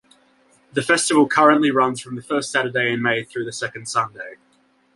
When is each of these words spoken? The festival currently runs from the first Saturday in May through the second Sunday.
The 0.73 0.81
festival 0.81 1.27
currently 1.27 1.69
runs 1.69 2.01
from 2.01 2.15
the 2.15 2.23
first 2.23 2.51
Saturday 2.51 2.91
in 2.91 3.03
May 3.03 3.23
through 3.23 3.45
the 3.45 3.51
second 3.53 3.87
Sunday. 3.87 4.37